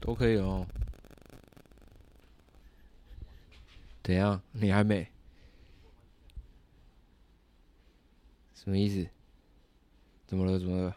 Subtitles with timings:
[0.00, 0.66] 都可以哦。
[4.02, 4.40] 怎样？
[4.52, 5.06] 你还没？
[8.54, 9.08] 什么意思？
[10.26, 10.58] 怎么了？
[10.58, 10.96] 怎么了？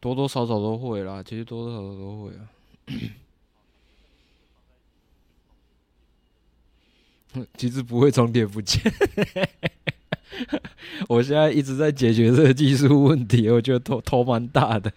[0.00, 2.48] 多多少少都会啦，其实多多少少都会啊。
[7.56, 8.80] 其实不会重叠不见。
[11.08, 14.92] 我现在一直在解决这个技术问题，我觉得头头蛮大的。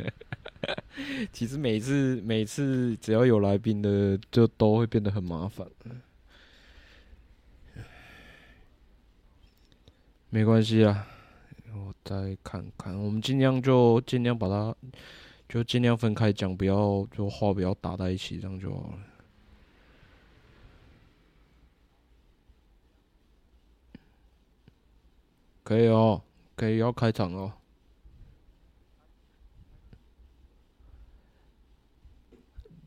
[1.31, 5.65] 其实每次每次只要有来宾的，就都会变得很麻烦。
[10.29, 11.07] 没关系啊，
[11.73, 12.95] 我再看看。
[12.95, 14.75] 我们尽量就尽量把它，
[15.47, 18.99] 就尽量分开讲，不要就话不要打在一起，这样就好了。
[25.69, 26.23] 可以哦，
[26.55, 27.53] 可以要开场哦。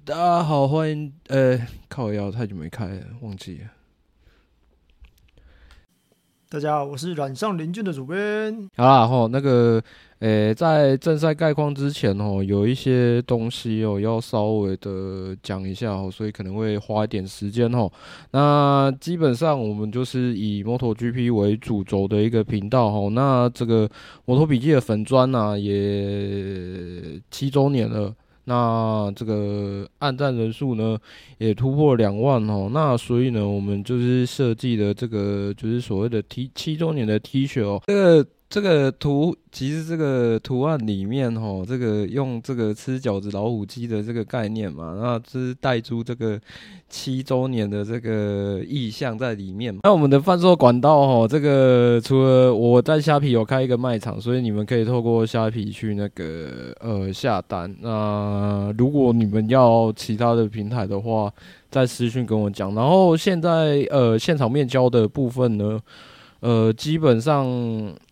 [0.05, 3.70] 大家好，欢迎，呃，靠腰太久没开了，忘记了。
[6.53, 8.69] 大家好，我是染上林俊的主编。
[8.77, 9.83] 好啦，吼，那个，
[10.19, 17.91] 诶、在正赛概况之前，吼，有一些东西哦，要稍微的讲一下，哦，所以可能会花一点时间，吼。
[18.33, 23.08] 那基本上我们就是以 MotoGP 为主轴的一个频道，吼。
[23.08, 23.89] 那这个
[24.27, 28.14] 摩托笔记的粉砖呢，也七周年了。
[28.44, 30.98] 那这个按赞人数呢，
[31.38, 32.68] 也突破两万哦。
[32.72, 37.80] 那所以呢，我们就是设计的这个，就是所谓的 T 七周年的 T 恤哦。
[37.86, 46.39] 这个这个图，其实这个图案里面哈，这个用这个吃饺子老虎机的这个概念嘛，那是带出这个。
[46.92, 49.75] 七周年的这个意象在里面。
[49.83, 57.75] 那我们的贩售管道哈，这个除了我在虾皮有开一个卖场，所以你们可以透过虾皮去那个呃下单。
[57.80, 61.33] 那如果你们要其他的平台的话，
[61.70, 62.74] 在私讯跟我讲。
[62.74, 65.80] 然后现在呃现场面交的部分呢，
[66.42, 67.47] 呃基本上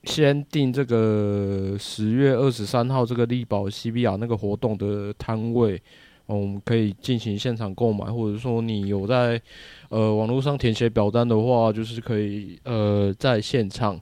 [0.04, 5.82] 先定这个十月二十三号这个力宝西比亚那个活动的摊位。
[6.26, 9.42] 我们可以进行现场购买，或者说你有在
[9.88, 14.00] 呃网络上填写表单的话，就是可以呃在现场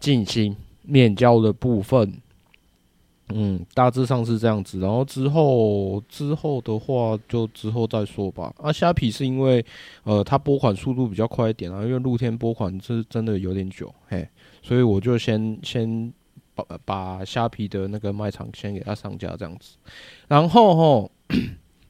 [0.00, 2.10] 进行面交的部分。
[3.34, 4.80] 嗯，大致上是这样子。
[4.80, 8.52] 然后之后之后的话，就之后再说吧。
[8.58, 9.64] 啊，虾皮是因为
[10.04, 14.28] 呃它拨款速度比较快一点啊，因为露天拨款是真的有点久，嘿，
[14.62, 16.12] 所以我就先先
[16.54, 19.76] 把把虾皮的那个卖场先给它上架这样子，
[20.28, 21.10] 然后吼。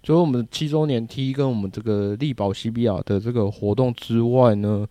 [0.00, 4.86] 所以，我们七周年 T 跟我们这个力宝 CBR 的这个活动之外呢，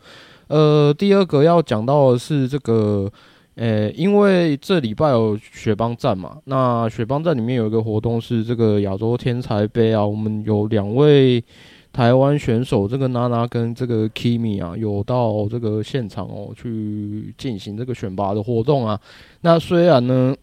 [0.48, 3.12] 呃，第二个要讲到的是这个，
[3.58, 11.44] 呃，因为这礼拜有雪邦站嘛，那雪邦站里面有一个活动是这个亚洲天才杯啊，我们有两位
[11.92, 19.00] 台湾选手，这个娜娜跟这个 Kimi 啊，有到这个现场哦去进行这个选拔的活动啊。
[19.42, 20.36] 那虽然呢。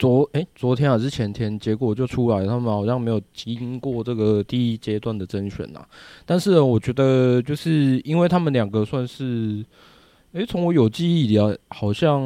[0.00, 5.84] 昨诶、昨天还是前天，结果就出来，他们好像没有经过这个第一阶段的甄选呐。
[6.24, 9.66] 但是我觉得，就是因为他们两个算是，
[10.32, 12.20] 诶、欸，从我有记忆里啊，好像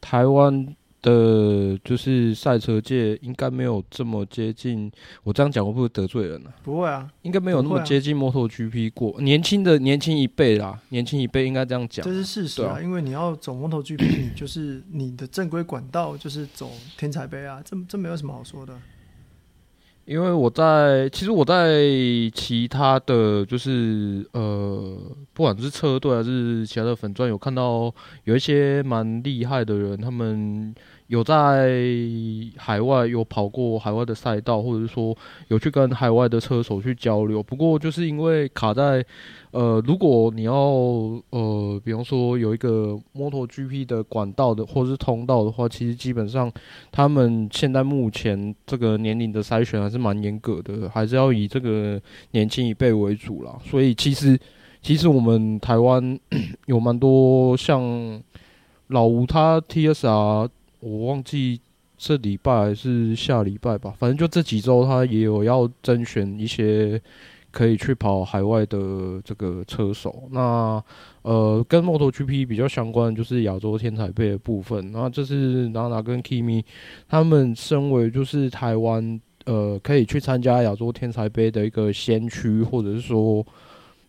[0.00, 0.74] 台湾。
[1.02, 4.90] 的，就是赛车界应该没有这么接近。
[5.22, 6.50] 我这样讲会不会得罪人呢？
[6.64, 9.20] 不会啊，应该没有那么接近 MotoGP 过。
[9.20, 12.04] 年轻的年轻一辈啦，年轻一辈应该这样讲。
[12.04, 18.76] 这是事实啊，因为你要走 MotoGP，你就是你的正规管道就是走天才杯啊，这这没有什么好说的。
[20.06, 21.82] 因为我在，其实我在
[22.32, 24.96] 其他的就是呃，
[25.34, 27.92] 不管是车队还是其他的粉钻，有看到
[28.24, 30.74] 有一些蛮厉害的人，他们。
[31.08, 31.70] 有在
[32.56, 35.16] 海外有跑过海外的赛道，或者是说
[35.48, 37.40] 有去跟海外的车手去交流。
[37.40, 39.04] 不过就是因为卡在，
[39.52, 40.52] 呃，如果你要
[41.30, 46.50] 呃，比方说有一个 MotoGP 的管道的或是通道的话，其实基本上
[46.90, 52.02] 他们现在目前这个年龄的筛选还是蛮严格的，还是要以这个
[52.32, 53.56] 年轻一辈为主啦。
[53.64, 54.36] 所以其实
[54.82, 56.18] 其实我们台湾
[56.66, 58.20] 有蛮多像
[58.88, 60.48] 老吴他 TSR。
[60.86, 61.60] 我忘记
[61.96, 67.00] 这礼拜还是下礼拜吧，反正就这几周，他也有要甄选一些
[67.50, 70.24] 可以去跑海外的这个车手。
[70.30, 70.82] 那
[71.22, 74.92] 呃，跟 MotoGP 比较相关的就是亚洲天才杯的部分。
[74.92, 76.62] 那这是 Nana 跟 Kimi
[77.08, 83.44] 他们身为就是台湾呃可以去参加亚洲天才杯的一个先驱，或者是说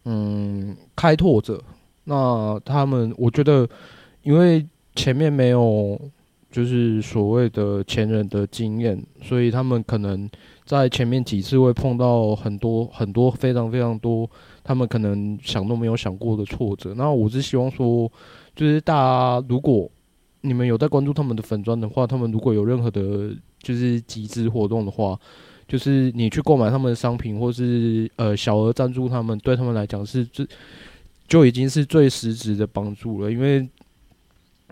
[0.06, 1.60] 嗯开拓者。
[2.04, 3.68] 那他们我觉得。
[4.24, 5.98] 因为前面没有
[6.58, 10.28] 就是所谓的前人的经验，所以他们可能
[10.66, 14.28] 在前面几次会碰到很多很多非常非常多
[14.64, 16.96] 他们可能想都没有想过的挫折。
[16.96, 18.12] 那我是希望说，
[18.56, 19.88] 就是大家如果
[20.42, 23.30] 你们有在关注他们的粉砖的话，他们如果有任何的，
[23.62, 25.16] 就是集资活动的话，
[25.68, 30.48] 就是你去购买他们的商品，或是呃小额赞助他们，对他们来讲是最
[31.28, 33.32] 就已经是最实质的帮助了。
[33.32, 33.70] 因为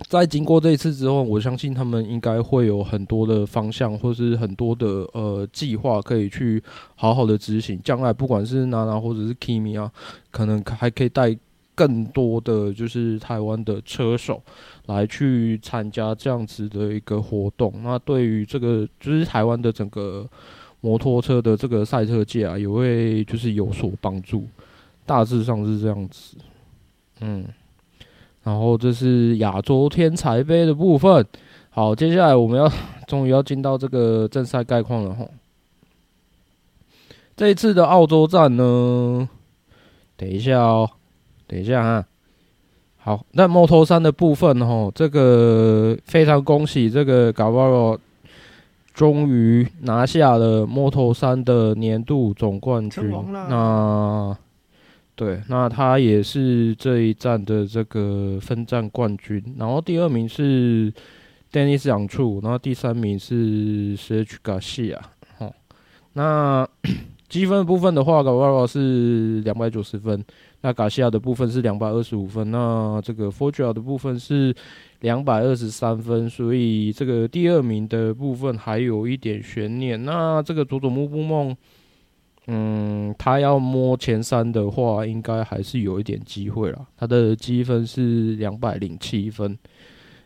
[0.10, 6.62] 在经过这一次之后，我相信他们应该会有很多的方向，或是很多的呃计划可以去
[6.96, 7.82] 好好的执行。
[7.84, 9.92] 将来不管是娜娜或者是 Kimi 啊，
[10.32, 11.38] 可能还可以带。
[11.78, 14.42] 更多的就是台湾的车手
[14.86, 20.26] 来去参加这样子的一个活动，那对于这个就是台湾的整个
[20.80, 24.48] 摩托车的这个赛车界啊，也会就是有所帮助。
[25.06, 26.38] 大致上是这样子，
[27.20, 27.44] 嗯，
[28.46, 31.26] 然后这是亚洲天才杯的部分。
[31.70, 32.72] 好，接下来我们要
[33.06, 35.30] 终于要进到这个正赛概况了吼。
[37.36, 39.28] 这一次的澳洲站呢，
[40.16, 40.90] 等一下哦。
[41.48, 42.06] 等一下啊，
[42.98, 48.00] 好，那 Moto3 的部分哈，这个非常恭喜这个 Gavaro
[48.96, 53.12] 终于拿下了 Moto3 的年度总冠军。
[53.32, 54.36] 那
[55.16, 59.42] 对，那他也是这一站的这个分站冠军。
[59.58, 60.92] 然后第二名是
[61.52, 65.00] Dennis Youngchu，然后第三名是 Sergio Garcia。
[65.38, 65.54] 好，
[66.14, 66.68] 那
[67.30, 70.24] 积分部分的话，Gavaro 是两百九十分。
[70.62, 74.54] 那卡西亚的部分是两百二十五分，那这个 Foggia 的部分是
[75.02, 80.04] 两百二十三分，所以这个第二名的部分还有一点悬念。
[80.04, 81.56] 那这个佐佐木布梦，
[82.48, 86.86] 嗯，他要摸前三的话，应该还是有一点机会了。
[86.98, 89.58] 他的积分是两百零七分，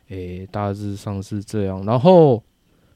[0.10, 1.83] 诶、大致上是这样。
[1.86, 2.44] 然后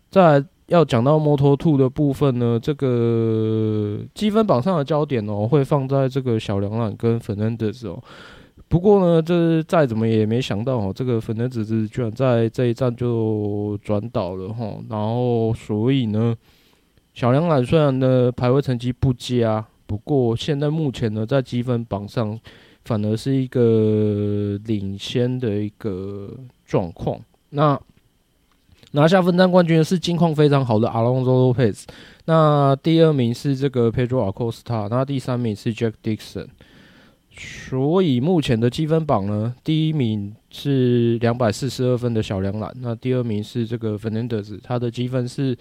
[0.10, 0.44] 再。
[0.68, 8.02] 要讲到 Moto2 的部分呢，这个积分榜上的焦点哦，会放在这个小梁兰跟 Fernandez 哦。
[8.70, 14.74] 不过呢，这再怎么也没想到哦，这个 Fernandez 居然在这一站就转倒了哈。
[14.90, 16.34] 然后，所以呢，
[17.14, 22.40] 小梁兰虽然呢排位成绩不佳，不过现在目前呢在积分榜上
[22.84, 27.20] 反而是一个领先的一个状况。
[27.52, 27.80] 那
[28.92, 31.84] 拿下分站冠军的是近况非常好的 Alonso Lopez，
[32.26, 36.48] 那第二名是这个 Pedro Acosta，那第三名是 Jack Dixon。
[37.36, 45.58] 所以目前的积分榜呢，第一名是两百四十二分的小梁兰，那第二名是这个 Fernandez，他的积分是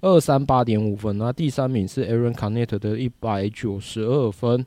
[0.00, 4.64] 二三八点五分，那第三名是 Aaron Canet 的一百九十二分。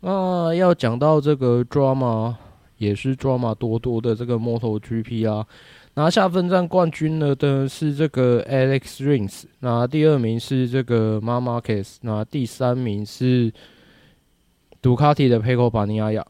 [0.00, 2.34] 那要讲到这个 drama，
[2.78, 5.46] 也是 drama 多多的这个 MotoGP 啊。
[5.94, 13.52] 拿下分站冠军了的是这个 Alex Rins，那第二名是这个 Marc Marquez，那第三名是
[14.80, 16.24] 杜卡迪的 Pecco Bagnaia。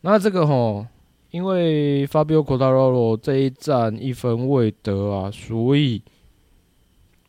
[0.00, 0.84] 那这个吼，
[1.30, 6.02] 因为 Fabio Cortarolo 这一站一分未得啊，所以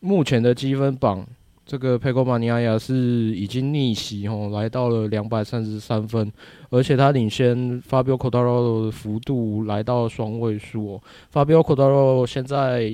[0.00, 1.26] 目前的积分榜。
[1.66, 6.32] 这个佩科马尼亚亚是已经逆袭哦，来到了两百三十三分，
[6.68, 11.02] 而且他领先法比奥·科达罗的幅度来到双位数哦。
[11.30, 12.92] 法比奥·科达罗现在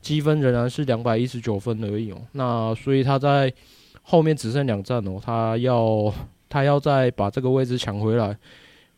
[0.00, 3.52] 积分仍然是两百一十九分而已哦，那所以他在
[4.02, 6.12] 后面只剩两站哦，他要
[6.48, 8.36] 他要再把这个位置抢回来，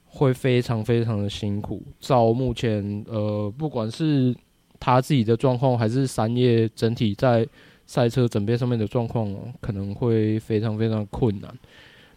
[0.06, 1.82] 会非常非常的辛苦。
[2.00, 4.34] 照目前呃，不管是
[4.80, 7.46] 他自己的状况，还是三叶整体在。
[7.90, 11.50] 赛车整备上面的状况，可能会非常非常困难。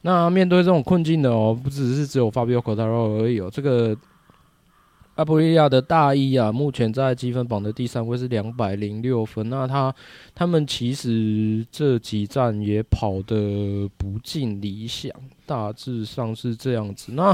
[0.02, 3.50] 那面对这种困境的哦，不只是只有 Fabio Cotaro 而已哦。
[3.50, 3.96] 这个
[5.16, 9.50] 阿普利亚的大一啊，目前在积分榜的第三位是两百零六分。
[9.50, 9.96] 那他
[10.36, 15.10] 他们其实这几站也跑得不尽理想，
[15.46, 17.14] 大致上是这样子。
[17.14, 17.34] 那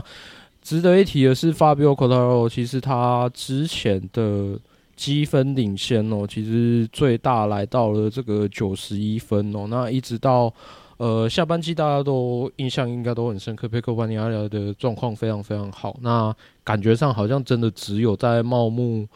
[0.62, 4.60] 值得一提的是，Fabio Cotaro 其实他之前的。
[4.98, 9.68] 积分领先哦，其实最大来到了这个九十一分哦。
[9.70, 10.52] 那一直到
[10.98, 15.96] 呃下半季，大家都印象应该都很深刻，佩科巴尼亚的状况非常非常好。
[16.02, 19.08] 那感觉上好像真的只有在茂木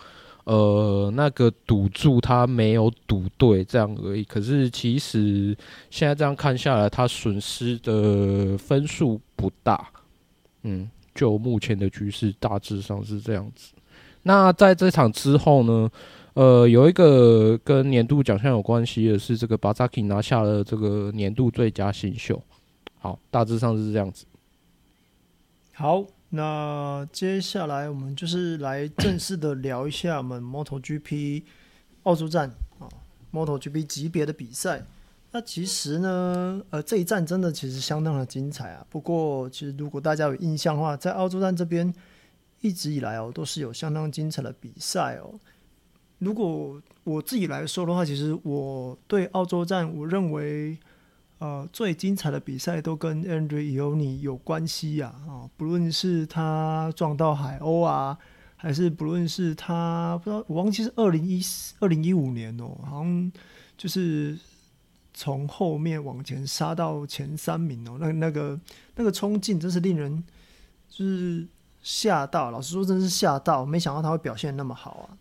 [0.43, 4.23] 呃那个赌注他没有赌对这样而已。
[4.23, 5.57] 可是其实
[5.89, 9.89] 现在这样看下来，他损失的分数不大。
[10.63, 13.73] 嗯，就目前的局势大致上是这样子。
[14.23, 15.89] 那在这场之后呢，
[16.33, 22.41] 呃，有一个跟年度奖项有关系的是，这个巴扎基拿下了这个年度最佳新秀。
[22.99, 24.25] 好，大致上是这样子。
[25.73, 31.41] 好，那接下来我们就是来正式的聊一下我们 MotoGP
[32.03, 32.49] 澳洲站
[32.79, 32.87] 啊
[33.33, 34.83] ，MotoGP 级别的比赛。
[35.31, 38.85] 那其实呢，呃，这一站真的其实相当的精彩啊。
[38.89, 41.91] 不过，其实如果大家有印象的话，在澳洲站这边
[42.61, 45.37] 一直以来哦，都是有相当精彩的比赛哦。
[46.19, 50.77] 如果我自己来说的话，其实我对澳洲站，我认为。
[51.41, 55.07] 呃，最精彩的比赛都跟 Andrea Iannone 有关系呀！
[55.27, 58.15] 啊，不论是他撞到海鸥啊，
[58.55, 63.31] 还是不论是他不知道，我忘记是二零一四、二零一五年哦，好像
[63.75, 64.37] 就是
[65.15, 68.61] 从后面往前杀到前三名哦，那那个
[68.95, 70.23] 那个冲劲真是令人
[70.89, 71.47] 就是
[71.81, 75.17] 吓到，老实说真是吓到，没想到他会表现那么好啊！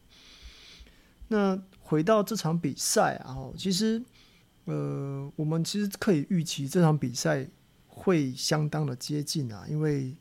[1.29, 4.02] 那回到这场比赛啊，其实。
[4.67, 7.49] 呃，我们其实可以预期这场比赛
[7.88, 10.14] 会相当的接近啊，因为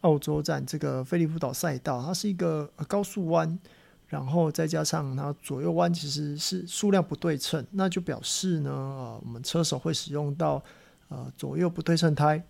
[0.00, 3.58] 澳洲站这个菲利普岛赛道，它是一个高速弯，
[4.06, 10.62] 然后再加上它左右弯其实是数量不对称，那就表示呢，呃，我们车手会使用到
[11.08, 12.42] 呃左右不对称胎，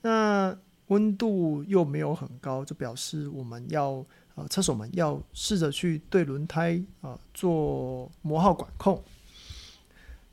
[0.00, 4.04] 那温度又没有很高，就表示我们要
[4.34, 9.02] 呃车手们要试着去对轮胎啊，呃，做磨耗管控。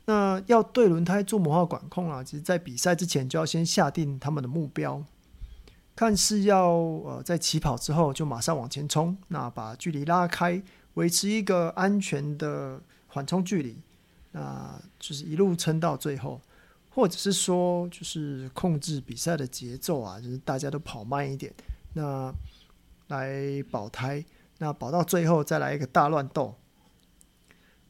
[0.08, 5.02] 那要对轮胎做磨耗管控啊，其实，在比赛之前就要先下定他们的目标，
[5.96, 10.62] 看是要呃在起跑之后就马上往前冲，那把距离拉开，
[10.94, 13.76] 维持一个安全的缓冲距离，
[14.30, 16.40] 那就是一路撑到最后，
[16.96, 21.52] 或者是说就是控制比赛的节奏啊，就是大家都跑慢一点，
[21.92, 22.32] 那
[23.08, 24.24] 来保胎，
[24.56, 26.54] 那保到最后再来一个大乱斗。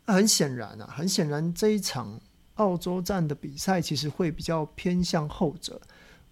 [0.07, 2.21] 那很显然啊，很显然这一场
[2.57, 5.81] 澳洲站的比赛其实会比较偏向后者。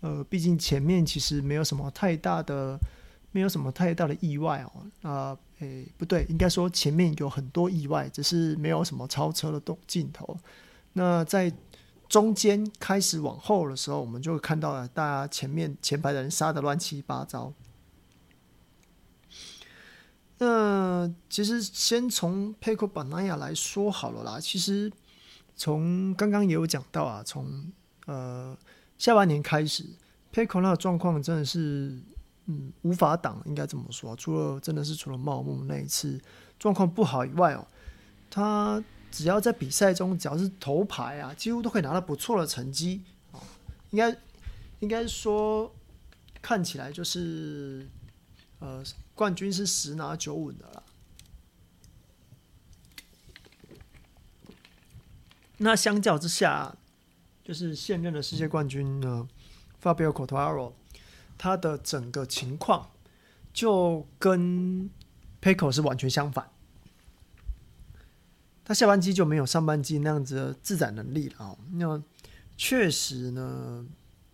[0.00, 2.76] 呃，毕竟前面其实没有什么太大的，
[3.30, 5.08] 没有什么太大的意外哦。
[5.08, 10.36] 啊、诶，不对，应该说前面有很多意外，只是没有什么超车的动镜头。
[10.94, 11.52] 那在
[12.14, 17.52] 中间开始往后的时候，我们就会看到了大家前面前排的人杀得乱七八糟。
[20.38, 24.38] 那其实先从 Pecco Bagnaia 来说好了啦。
[24.38, 24.92] 其实
[25.56, 27.72] 从刚刚也有讲到啊，从
[28.06, 28.56] 呃
[28.96, 29.84] 下半年开始
[30.32, 32.00] ，Pecco 那个状况真的是
[32.46, 34.14] 嗯无法挡，应该这么说。
[34.14, 36.20] 除了真的是除了茂木那一次
[36.60, 37.66] 状况不好以外哦，
[38.30, 38.80] 他
[39.14, 43.38] 只要在比赛中只要是头牌啊，几乎都可以拿到不错的成绩啊。
[43.90, 44.16] 应该
[44.80, 45.72] 应该说
[46.42, 47.86] 看起来就是
[48.58, 48.82] 呃。
[49.16, 50.82] 冠军是十拿九稳的啦。
[55.58, 56.74] 那相较之下，
[57.44, 59.28] 就是现任的世界冠军呢
[59.80, 60.74] ，Fabio c o t a r o
[61.38, 62.90] 他的整个情况
[63.52, 64.90] 就跟
[65.40, 66.50] Pecco 是完全相反。
[68.64, 71.56] 他下半季就没有上半季那样子的自宰能力了啊。
[71.72, 72.02] 那
[72.56, 73.86] 确实呢。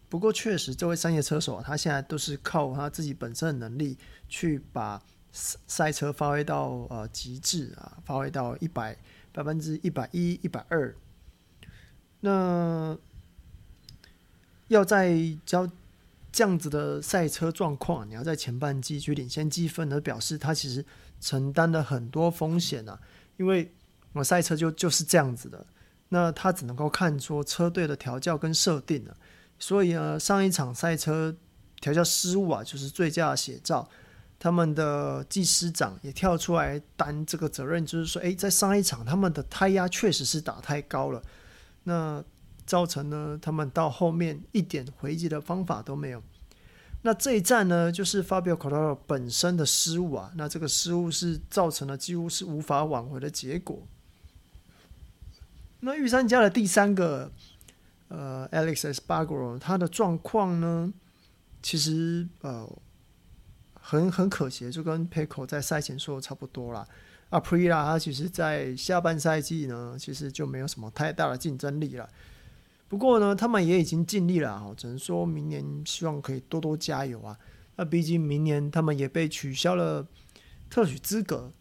[0.09, 3.97] 不过确实，这位商业车手啊，他现在都是靠他自己本身的能力
[4.29, 5.01] 去把
[5.33, 8.99] 赛车发挥到呃极致啊，发挥到一百
[9.33, 10.93] 百分之一百一、一百二。
[12.19, 12.99] 那
[14.67, 15.71] 要在交
[16.33, 20.85] 这样子的赛车状况，你要在前半季去领先积分，而表示他其实
[21.21, 23.01] 承担了很多风险啊，
[23.37, 23.73] 因为
[24.13, 25.67] 我赛车就就是这样子的，
[26.09, 29.17] 那他只能够看出车队的调教跟设定了。
[29.59, 31.37] 所以呢，上一场赛车
[31.81, 33.89] 调教失误啊，就是最佳写照。
[34.39, 41.23] 他们的技师长也跳出来担这个责任，就是说，诶，在上一场他们的胎压确实是打太高了，
[41.85, 42.25] 那
[42.65, 46.23] 造成呢，他们到后面一点回击的方法都没有。
[47.03, 53.87] 那这一站呢，就是 Fabio Quartararo 本身的失误啊，那这个失误是造成了几乎是无法挽回的结果。
[55.81, 57.31] 那御三家的第三个。
[58.13, 60.93] 呃，Alex Espargaro 他的状况呢，
[61.63, 62.69] 其实呃
[63.75, 66.85] 很很可惜，就跟 Pecco 在赛前说的差不多啦。
[67.31, 72.09] Aprilia 他其实在下半赛季呢，其实就没有什么太大的竞争力了。
[72.89, 77.39] 不过呢，他们也已经尽力了啊，只能说明年希望可以多多加油啊。
[77.77, 80.05] 那毕竟明年他们也被取消了
[80.69, 81.53] 特许资格。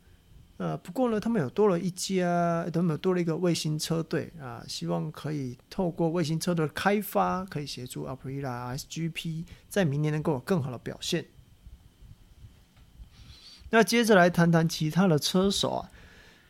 [0.59, 11.25] 呃，不过呢，他们有多了一家，他们有多了一个卫星车队啊，希望可以透过卫星车队的开发，可以协助 Aprilia SGP 在明年能够有更好的表现。
[13.69, 15.91] 那接着来谈谈其他的车手啊，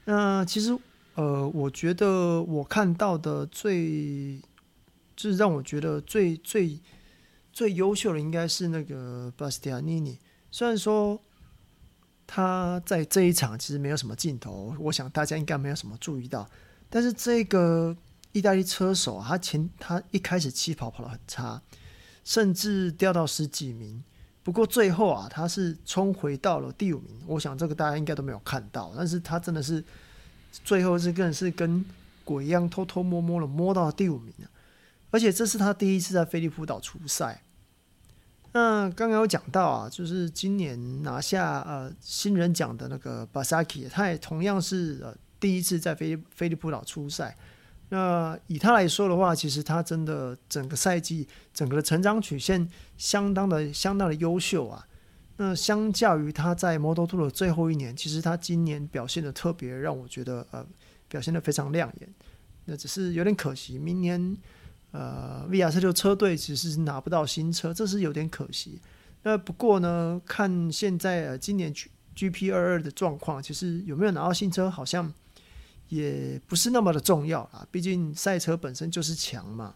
[0.06, 0.76] 那其实
[1.14, 4.40] 呃，我觉得我看到的最，
[5.16, 6.80] 就是让我觉得最最
[7.54, 10.18] 最优秀的应该是那个巴斯蒂亚尼尼，
[10.50, 11.22] 虽然说
[12.32, 16.48] 他在这一场其实没有什么镜头，我想大家应该没有什么注意到。
[16.88, 17.98] 但是这个
[18.34, 21.60] 意大利车手，他前他一开始起跑跑得很差，
[22.24, 24.04] 甚至掉到十几名。
[24.44, 27.20] 不过最后啊，他是冲回到了第五名。
[27.26, 29.84] 我想这个大家应该都没有看到，但是他真的是
[30.64, 31.84] 最后是更是跟
[32.24, 34.46] 鬼一样偷偷摸摸的摸到了第五名啊。
[35.10, 37.42] 而且这是他第一次在菲利普岛出赛。
[38.52, 47.38] 那刚刚有讲到啊，就是今年拿下呃新人奖的那个巴萨基，他也同样是呃第一次在菲菲利普岛出赛。
[47.90, 54.84] 那以他来说的话，其实他真的整个赛季整个的成长曲线相当的相当的优秀啊。
[55.38, 60.66] 那相较于他在摩托兔的最后一年，其实他今年表现的特别让我觉得呃
[61.08, 62.10] 表现的非常亮眼。
[62.66, 64.36] 那只是有点可惜，明年。
[64.92, 68.80] 呃，VR46 车队其实是拿不到新车，这是有点可惜。
[69.22, 71.72] 那不过呢，看现在呃今年
[72.16, 75.14] GP22 的状况，其实有没有拿到新车，好像
[75.90, 77.68] 也不是那么的重要啊。
[77.70, 79.76] 毕竟赛车本身就是强嘛。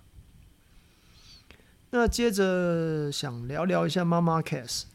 [1.91, 4.85] 那接着想聊聊一下妈妈 case，。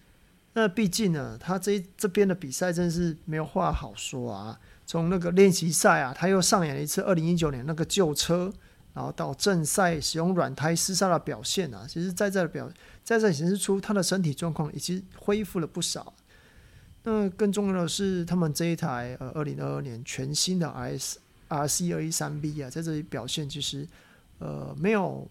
[0.54, 4.58] 那毕竟呢，他这这边的比赛真是没有话好说啊。
[4.84, 8.52] 从那个练习赛啊，他又上演了一次2019年那个旧车。
[8.98, 12.68] 然后到正赛使用软胎厮杀的表现啊，其实在这表
[13.04, 16.12] 在这显示出他的身体状况已经恢复了不少。
[17.04, 21.14] 那更重要的是，他们这一台呃二零二二年全新的 RS
[21.48, 23.86] RC 二一三 B 啊，在这里表现其实
[24.40, 25.30] 呃没有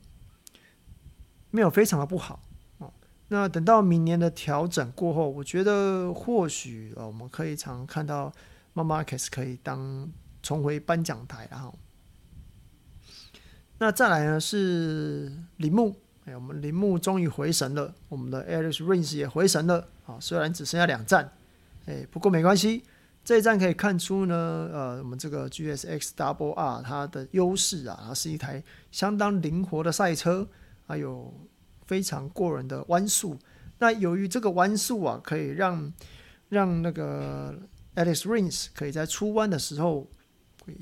[1.52, 2.40] 没有非常的不好
[2.78, 2.90] 哦。
[3.28, 8.32] 那等到明年的调整过后，我觉得或许呃我们可以常看到
[8.76, 10.10] m a m a r k e s 可以当
[10.42, 11.78] 重回颁奖台，然后。
[13.80, 21.32] 那再来呢是铃木，哎，我们铃木终于回神了，我们的 Alex Rins 也回神了啊，虽然只剩下两站，
[21.86, 22.84] 哎，不过没关系，
[23.24, 24.36] 这一站可以看出呢，
[24.74, 30.48] 呃，我们这个 GSX Double R 它的优势啊，它是一台相当灵活的赛车，
[30.88, 31.32] 还有
[31.86, 33.38] 非常过人的弯速。
[33.78, 35.94] 那由于这个弯速啊，可以让
[36.50, 37.54] 让那个
[37.96, 40.08] Alex Rins 可以在出弯的时候。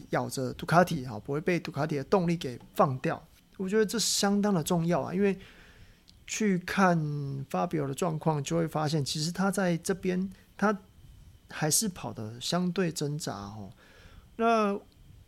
[0.10, 3.22] 咬着杜卡迪哈，不会被杜卡迪的动力给放掉。
[3.58, 5.38] 我觉得这相当的重要啊，因为
[6.28, 6.98] 去看
[7.50, 10.78] 发表的状况，就会发现其实他在这边他
[11.50, 13.72] 还是跑得相对挣扎哦。
[14.38, 14.80] 那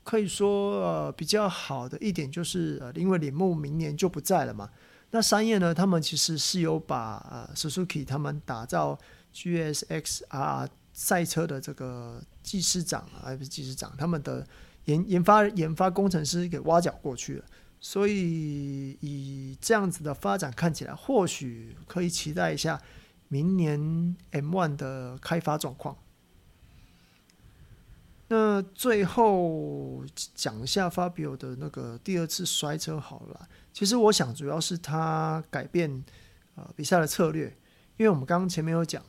[0.04, 4.70] 可以说呃比较好的一点就是呃，因为铃木明年就不在了嘛。
[5.12, 8.98] 那三叶呢，他们其实是有把呃 Suzuki 他们打造
[9.34, 10.68] GSXR。
[11.00, 14.48] 赛车的这个技师长啊，还不是技师长，他们的
[14.86, 17.46] 研研发研发工程师给挖角过去了，
[17.82, 22.82] 所以以这样子的发展看起来，或许可以期待一下
[23.28, 25.98] 明年 M1 的开发状况。
[28.30, 36.02] 那最后讲一下 Fabio 的那个第二次摔车好了，其实我想主要是他改变
[36.56, 37.48] 呃比赛的策略，
[37.98, 39.04] 因为我们刚刚前面有讲。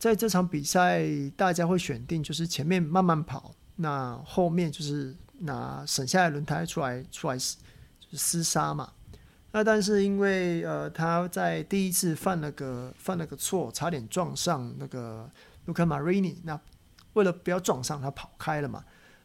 [0.00, 1.04] 在这场比赛，
[1.36, 8.90] 大家会选定就是前面慢慢跑，那后面就是拿省下来轮胎出来出来就是厮杀嘛。
[9.52, 15.30] 那但是因为呃他在第一次犯了个犯了个错，差点撞上那个
[15.66, 16.58] 卢卡马瑞尼，那
[17.12, 18.82] 为了不要撞上他跑开了嘛。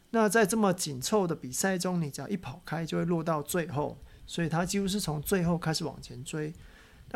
[0.09, 6.53] 那在这么紧凑的比赛中，你只要一跑开就会落到最后，所以他几乎是从最后开始往前追。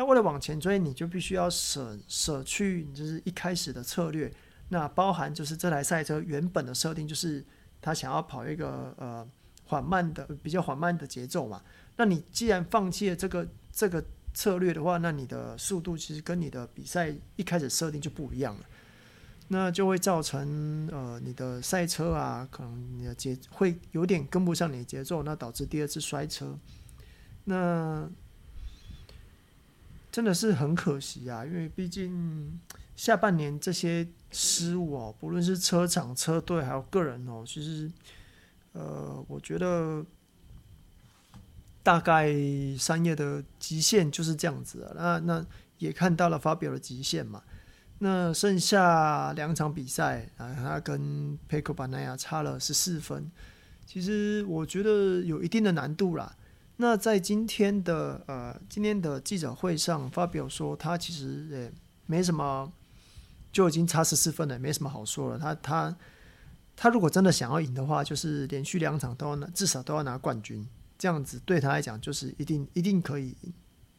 [0.00, 4.32] 那为了往前追，你就必须要舍舍去，就是一开始的策略。
[4.70, 7.44] 那包含就是这台赛车原本的设定，就是
[7.82, 9.28] 他想要跑一个呃
[9.66, 11.60] 缓慢的、比较缓慢的节奏嘛。
[11.96, 18.64] 那你既然放弃了这个这个策略的话，那你的速度其实跟你的比赛一开始设定就不一样了。
[19.48, 26.58] 那就会造成呃你的赛车啊，可能你的节会有点跟不上你的节奏，那导致第二次摔车。
[27.44, 28.10] 那
[30.10, 32.58] 真的是很可惜啊，因为毕竟
[32.96, 37.90] 下半年这些失误哦，不论是车厂、车队还有个人哦，其实
[38.72, 40.04] 呃，我觉得
[41.82, 42.34] 大概
[42.78, 44.92] 三叶的极限就是这样子啊。
[44.96, 45.46] 那那
[45.78, 47.42] 也看到了发表的极限嘛。
[48.00, 53.30] 那剩下两场比赛啊，他跟佩科巴奈亚差了十四分，
[53.86, 56.34] 其实我觉得有一定的难度啦。
[56.80, 61.70] 那在今天的呃今天的记者会上发表说，他其实也
[62.06, 62.72] 没什么，
[63.52, 65.38] 就已经差十四分了，没什么好说了。
[65.38, 65.94] 他他
[66.74, 70.66] 他如果真的想要赢的话，就是连续两场都要拿，至少都要拿冠军，
[70.96, 73.52] 这样子对他来讲就是一定一定可以赢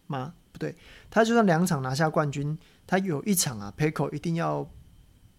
[0.07, 0.33] 吗？
[0.51, 0.75] 不对，
[1.11, 4.67] 他就算两场拿下冠军，他有一场啊，Pecco 一定要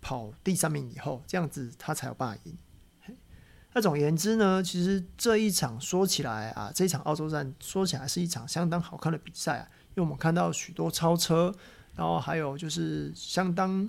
[0.00, 2.56] 跑第三名以后，这样子他才有办法赢。
[3.74, 11.54] 那总言之呢，其实这一场说起来啊，这一场澳洲站说起来是一场相当好看的比赛啊，因为我们看到许多超车，
[11.96, 13.88] 然后还有就是相当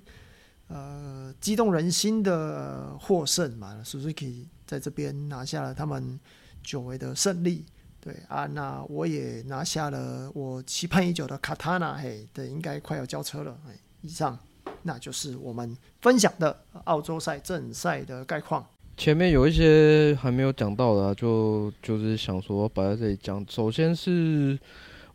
[0.67, 6.17] 呃激动人心的获胜嘛，Suzuki 在这边拿下了他们
[6.63, 7.65] 久违的胜利，
[7.99, 14.39] 对啊，那我也拿下了我期盼已久的 Katana，嘿，对，应该快要交车了，哎，以上
[14.83, 18.65] 那就是我们分享的澳洲赛正赛的概况。
[19.03, 23.45] 前面有一些还没有讲到的，啊，就就是想说摆在这里讲。
[23.49, 24.57] 首先是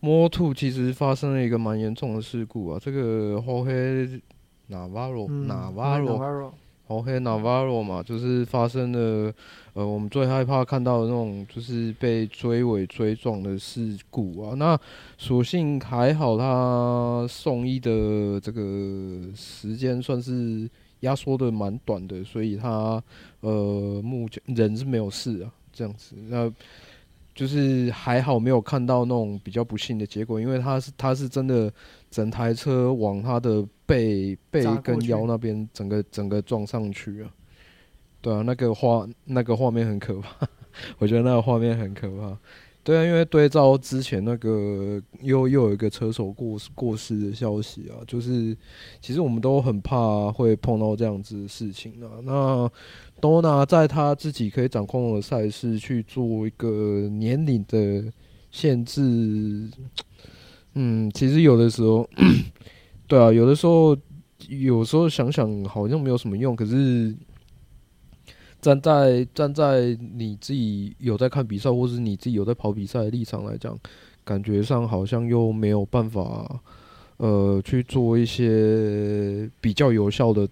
[0.02, 4.20] Moto2 其实发生了一个蛮严重的事故啊，这个后黑
[4.66, 6.52] 纳瓦罗纳瓦罗
[6.86, 9.32] 后黑纳瓦罗嘛，就是发生了
[9.72, 14.54] 呃我们最害怕看到的那种就是被追尾追撞的事故啊。
[14.54, 14.78] 那
[15.16, 18.60] 所幸还好，他送医的这个
[19.34, 20.68] 时间算是。
[21.00, 23.02] 压缩的蛮短的，所以他
[23.40, 26.52] 呃目前人是没有事啊，这样子，那
[27.34, 31.72] 就是还好没有看到那种比较不幸的结果，因为他是他是真的
[32.10, 37.30] 整台车往他的背背跟腰那边整个整个撞上去啊，
[38.20, 40.48] 对啊，那个画那个画面很可怕，
[40.98, 42.36] 我觉得那个画面很可怕。
[42.88, 48.56] 对啊，因为对照之前那个又又有一个车手过过世的消息啊，就是
[48.98, 52.08] 其实我们都很怕会碰到这样子的事情啊。
[52.22, 52.70] 那
[53.20, 58.10] 都拿在他自己可以掌控的赛事去做一个年龄的
[58.50, 59.68] 限制，
[60.72, 62.08] 嗯，其实有的时候，
[63.06, 63.94] 对啊，有的时候
[64.48, 67.14] 有时候想想好像没有什么用，可是。
[68.60, 73.78] 站在站在你自己有在看比赛，或是你自己有在跑比赛的立场来讲，
[74.24, 76.60] 感觉上好像又没有办法，
[77.18, 80.48] 呃，去做一些比较有效的。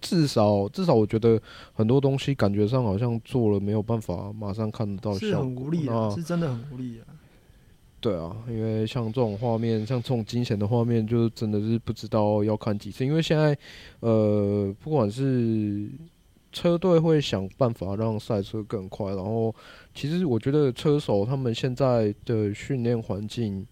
[0.00, 1.42] 至少至少，我觉得
[1.74, 7.02] 很多东西感觉上好像做了没有办法马上看得到效果，是很无力啊，是真的很无力啊。
[8.00, 13.04] 对啊，因为像这种画面，像这种惊险的画面，就真的是不知道要看几次。
[13.04, 13.58] 因为现在，
[13.98, 15.90] 呃，不管是
[16.50, 19.54] 车队会想办法让赛车更快，然后
[19.94, 23.66] 其实我觉得车手他们现在的训练环境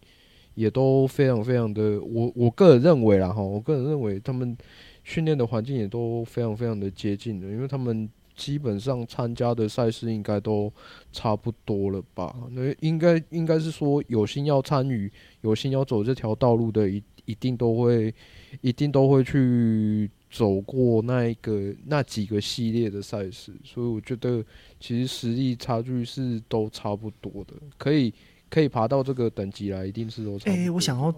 [0.54, 4.56] 也都非常非常的，我我个人认为啦哈，我个人认为他们
[5.04, 10.70] 训练的环境也都非常非常的接近的，因为他们基本上参加的赛事应该都
[11.12, 12.36] 差不多了吧？
[12.50, 15.10] 那应该应该是说有心要参与、
[15.40, 18.14] 有心要走这条道路的，一一定都会
[18.60, 20.10] 一定都会去。
[20.28, 24.44] 走过那一个那几个系列的赛事，所以我觉得
[24.80, 28.12] 其实实力差距是都差不多的，可以
[28.50, 30.52] 可以爬到这个等级来，一定是都差不多。
[30.52, 31.14] 哎、欸，我想要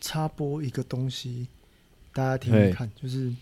[0.00, 1.46] 插播一个东西，
[2.12, 3.32] 大家听听看，就是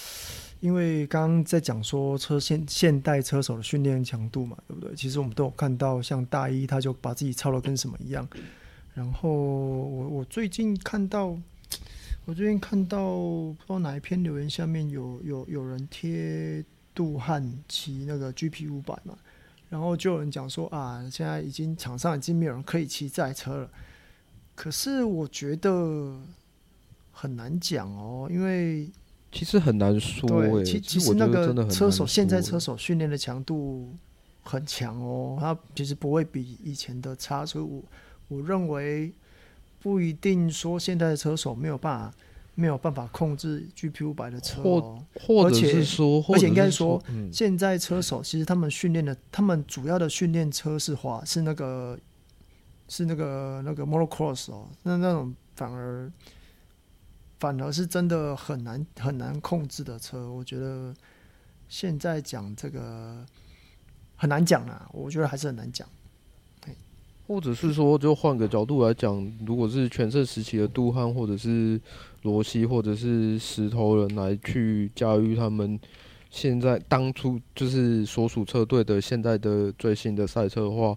[0.60, 4.94] 因为刚刚在讲说车现现代车手的训练强度嘛，对不对？
[4.94, 8.28] 其实我们都有看到，像大一他就把自己操的跟什么一样，
[8.94, 11.36] 然后我我最近看到。
[12.28, 16.62] 我最近看到不知道哪一篇留言下面有有有人贴
[16.94, 19.16] 杜汉骑那个 GP 五百嘛，
[19.70, 23.70] 然后就有人讲说啊，现在已经场上已经没有人可以骑这台车了。
[24.54, 26.20] 可是我觉得
[27.12, 28.90] 很难讲哦，因为
[29.32, 30.28] 其实很难说。
[30.28, 33.88] 对，其其实那个车手现在车手训练的强度
[34.42, 37.82] 很强哦，他其实不会比以前的差，所以我
[38.28, 39.14] 我认为。
[39.80, 42.14] 不一定说现在的车手没有办法
[42.54, 47.00] 没有办法控制 GP 五百的车哦，或者是说，而且应该说，
[47.32, 51.96] 现在车手其实他们训练的，他们主要的训练车是滑，是那个
[52.88, 56.10] 是那个那个 Motocross 哦，那那种反而
[57.38, 60.92] 反而是真的很难很难控制的车，我觉得
[61.68, 63.24] 现在讲这个
[64.16, 65.88] 很难讲啊，我觉得还是很难讲。
[67.28, 71.78] 或者是说，就换个角度来讲，如果是全盛时期的杜汉，或者是
[72.22, 75.78] 罗西，或者是石头人来去驾驭他们
[76.30, 80.96] 现在当初就是所属车队的现在的最新的赛车的话，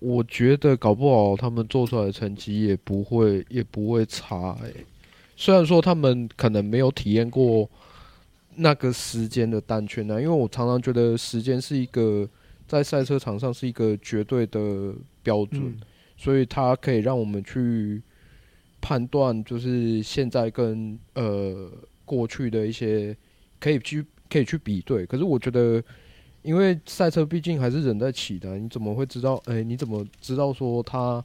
[0.00, 4.84] 我觉得搞不好他们做出来的成绩也不会也不会差诶、
[5.36, 7.70] 虽然说他们可能没有体验过
[8.56, 12.28] 那个时间的单圈呢，因为我常常觉得时间是一个。
[12.66, 14.92] 在赛车场上是一个绝对的
[15.28, 15.80] 标准，嗯、
[16.16, 18.02] 所以它可以让我们去
[18.80, 21.70] 判断，就是现在跟呃
[22.06, 23.14] 过去的一些
[23.60, 25.04] 可以去可以去比对。
[25.04, 25.82] 可是我觉得，
[26.40, 29.34] 因为赛车毕竟还是人在骑的，你怎么会知道？
[29.44, 31.22] 哎、欸，你怎么知道说他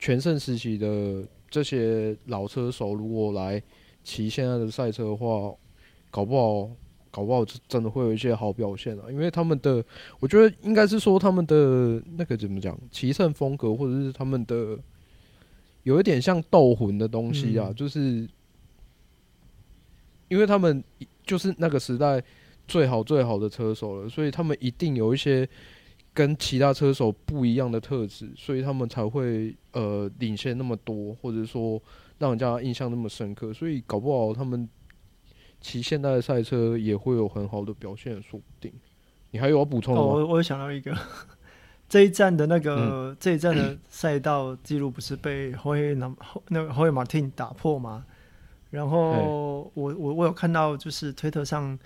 [0.00, 3.62] 全盛时期的这些老车手如果来
[4.02, 5.54] 骑现在的赛车的话，
[6.10, 6.70] 搞不好，
[7.14, 9.04] 搞不好真的会有一些好表现啊！
[9.08, 9.84] 因为他们的，
[10.18, 14.76] 我觉得应该是说他们的那个怎么讲，骑乘风格或者是他们的
[15.84, 18.28] 有一点像斗魂的东西啊，嗯、就是
[20.26, 20.82] 因为他们
[21.24, 22.20] 就是那个时代
[22.66, 25.48] 最好最好的车手了，所以他们一定有一些
[26.12, 31.80] 跟其他车手不一样的特质，所以他们才会呃领先那么多，或者说
[32.18, 34.68] 让人家印象那么深刻，所以搞不好他们。
[35.64, 38.70] 骑现代的赛车也会有很好的表现，说不定。
[39.30, 40.06] 你还有要补充的吗？
[40.06, 40.94] 哦，我我想到一个，
[41.88, 46.14] 这一站的那个、嗯、这一站的赛道记录不是被霍尔那
[46.48, 48.04] 那个霍尔马汀打破吗？
[48.70, 51.78] 然后我我我有看到就是推特上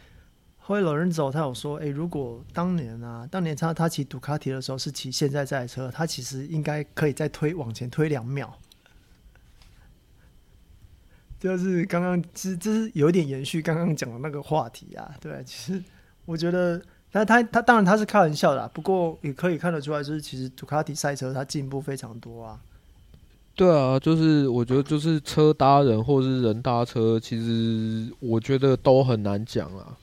[0.59, 8.53] 霍尔洛伦佐他有说，哎、欸，如果当年啊，当年他他骑杜卡迪的时候是骑现在这台车，他其实应该可以再推往前推两秒。
[11.41, 15.15] 就是刚刚，其实这是有点延续刚刚讲的那个话题啊。
[15.21, 15.83] 对，其实
[16.25, 16.81] 我觉得，
[17.13, 22.61] 但他他当然他是开玩笑的啦，不过也可以看得出来，就是其实杜卡迪赛车它进步非常多啊。
[23.55, 29.97] 对啊，就是我觉得就是车搭人或者是人搭车，其实我觉得都很难讲啊。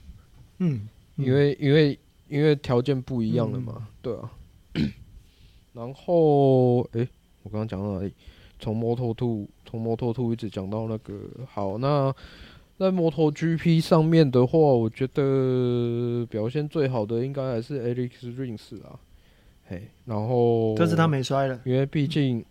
[0.60, 4.32] 嗯，因为因为因为条件不一样了嘛，嗯、对啊。
[5.74, 7.10] 然后，哎、欸，
[7.44, 8.14] 我刚刚讲到哪里？
[8.60, 11.14] 从 Moto2，从 Moto2 一直讲到那个
[11.52, 12.14] 好，那
[12.78, 19.00] 在 MotoGP 上面的话，我觉得表现最好的应该还是 Alex Rins 啊，
[19.68, 22.44] 嘿，然后这次他没摔了，因为毕竟，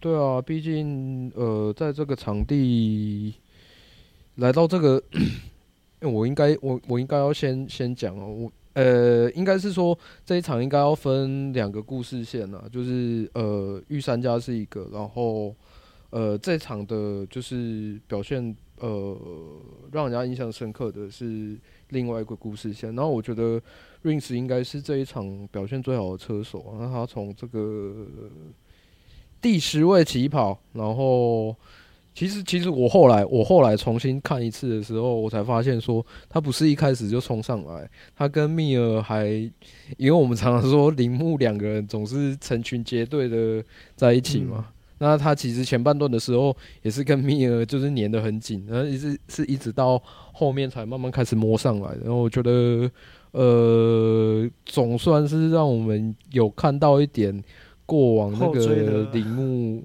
[0.00, 3.34] 对啊，毕竟呃，在这个场地
[4.36, 5.02] 来到这个，
[6.02, 8.52] 我应该我我应该要先先讲哦，我。
[8.74, 15.54] 呃，应该是说这一场应该要分两个故事线啊，就是呃，御三家是一个，然后
[16.10, 19.16] 呃，这场的就是表现呃，
[19.92, 21.56] 让人家印象深刻的是
[21.90, 22.94] 另外一个故事线。
[22.94, 23.60] 然后我觉得
[24.02, 28.06] Rings 应该是这一场表现最好的车手，那他从这个
[29.40, 31.54] 第十位起跑，然后。
[32.14, 39.26] 其实，其实我后来我后来重新看一次的时候，我才发现说他不是一开始就冲上来，他跟密尔还，
[39.96, 43.64] 因为我们常常说铃木两个人总是成群结队的
[43.96, 44.66] 在一起嘛。
[44.68, 49.98] 嗯、那他其实前半段的时候也是跟密尔就是粘得很紧，然后一直是一直到
[50.32, 51.92] 后面才慢慢开始摸上来。
[52.04, 52.90] 然后我觉得，
[53.30, 57.42] 呃，总算是让我们有看到一点
[57.86, 59.82] 过往那个 铃木。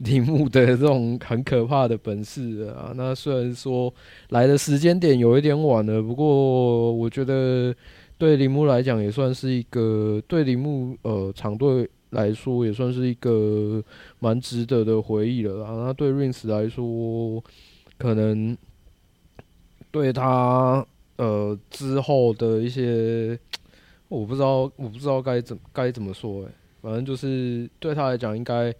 [0.04, 3.92] 铃木的这种很可怕的本事啊，那虽然说
[4.30, 7.74] 来的时间点有一点晚了，不过我觉得
[8.16, 13.84] 对铃木来讲也算是一个对铃木呃厂队来说也算是一个
[14.20, 15.84] 蛮值得的回忆了啊。
[15.84, 17.44] 那对 Rins 来说，
[17.98, 18.56] 可能
[19.90, 20.82] 对他
[21.16, 23.38] 呃之后的一些，
[24.08, 28.74] 我不知道我不知道该怎该怎么说哎，反正就是对他来讲应该。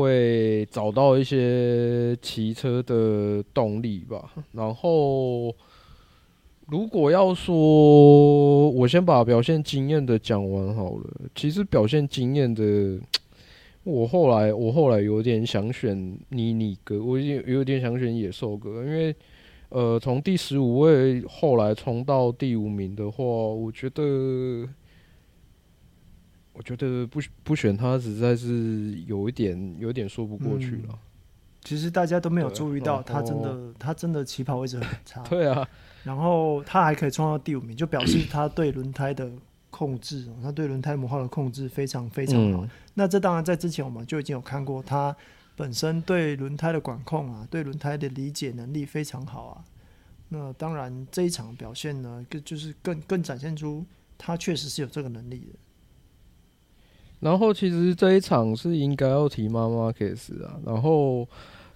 [0.00, 4.32] 会找到一些骑车的动力吧。
[4.52, 5.54] 然后，
[6.66, 11.04] 如果要说，我先把表现惊艳的讲完好了。
[11.34, 13.00] 其实表现惊艳的，
[13.84, 19.14] 我后来我后来有点想选妮妮哥，我有有点想选野兽哥，因为
[19.70, 24.68] 呃，从第十五位后来冲到第五名的话，我觉得。
[26.58, 30.88] 我觉得不不选他实在是有一点有点说不过去了。
[30.88, 30.98] 嗯，
[31.62, 35.22] 其实大家都没有注意到，他真的他真的起跑位置很差。
[35.30, 35.66] 对啊，
[36.02, 39.30] 然后他还可以冲到第五名，就表示他对轮胎的
[39.70, 42.64] 控制，他对轮胎模号的控制非常非常好。
[42.64, 45.14] 嗯，那这当然在之前我们就已经有看过，他
[45.54, 49.64] 本身对轮胎的管控啊，对轮胎的理解能力非常好啊。
[50.30, 53.86] 那当然这一场表现呢，更就是更更展现出
[54.18, 55.58] 他确实是有这个能力的。
[57.20, 61.26] 然后其实这一场是应该要提马马克斯啊，然后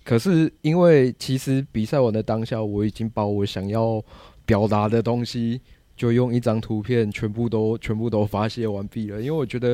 [0.04, 4.00] 可是因为其实比赛完的当下，我已经把我想要
[4.46, 5.60] 表达的东西，
[5.96, 9.20] 就用一张图片全部都全部都发泄完毕了。
[9.20, 9.70] 因为我觉得，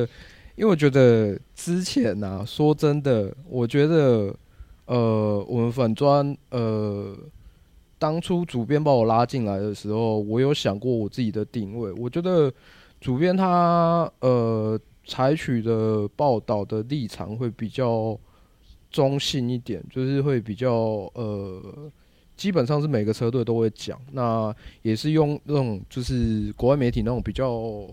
[0.55, 4.35] 因为我觉得之前啊，说真的，我觉得
[4.85, 7.15] 呃，我们粉专呃，
[7.99, 11.91] 当初主编把我拉进来的时候，我有想过我自己的定位。
[11.91, 12.51] 我觉得
[12.99, 14.79] 主编他呃。
[15.09, 18.15] 采取的报道的立场会比较
[18.91, 20.71] 中性一点，就是会比较
[21.15, 21.91] 呃，
[22.37, 27.85] 基本上是每个车队都会讲，那也是用那种就是国外媒体那种比较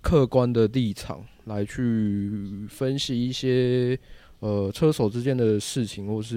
[0.00, 3.98] 客观的立场来去分析一些
[4.40, 6.36] 呃车手之间的事情，或是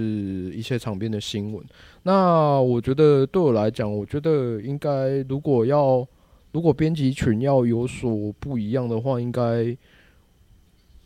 [0.54, 1.66] 一些场边的新闻。
[2.04, 6.06] 那我觉得对我来讲，我觉得应该如果要
[6.52, 9.76] 如果编辑群要有所不一样的话，应该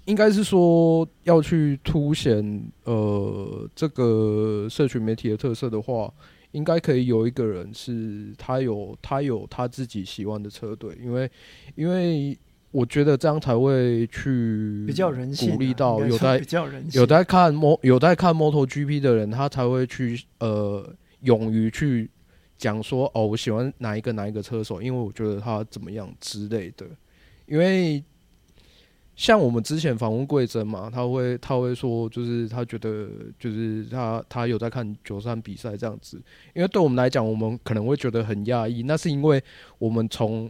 [0.10, 6.12] 应该是说要去凸显呃这个社群媒体的特色的话。
[6.52, 11.30] 应该可以有一个人是他有他有他自己喜欢的车队，因为
[11.76, 12.36] 因为
[12.72, 20.92] 我觉得这样才会去比较人性，鼓励到有在比较人有在看摩有在看 MotoGP 的人，他才会去呃
[21.22, 22.10] 勇于去
[22.58, 26.88] 讲说哦，我喜欢哪一个哪一个车手，因为我觉得他怎么样之类的，
[27.46, 28.04] 因为。
[29.20, 36.16] 像我们之前访问贵珍嘛，他会他会说，就是他觉得就是他他有在看九三比赛这样子，
[36.56, 39.44] 因为对我们来讲，我们可能会觉得很讶异，那是因为
[39.78, 40.50] 我们从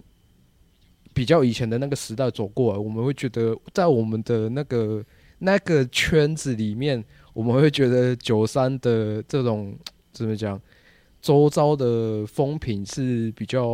[1.16, 5.04] 比较以前的那个时代走过来，我们会觉得在我们的那个
[5.40, 7.04] 那个圈子里面，
[7.34, 9.76] 我们会觉得九三的这种
[10.12, 10.62] 怎么讲，
[11.24, 13.68] 周遭的风评是比较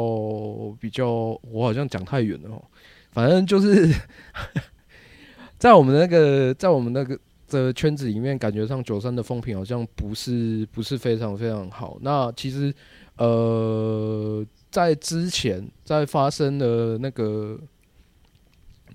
[0.79, 2.63] 比较，我好像讲太远了哦，
[3.11, 3.93] 反正就是。
[5.57, 11.97] 在我们那个，在我们那个的圈子里面，感觉上九三的风评好像不是不是非常非常好。
[12.01, 12.73] 那其实，
[13.17, 17.59] 呃，在之前在发生的那个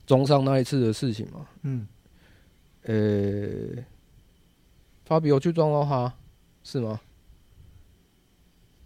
[0.06, 1.86] 中上那一次的事情嘛，嗯，
[2.82, 3.84] 呃、欸，
[5.04, 6.12] 法比我去撞到他，
[6.62, 7.00] 是吗？